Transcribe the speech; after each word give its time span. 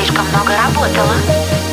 слишком 0.00 0.26
много 0.28 0.56
работала. 0.56 1.69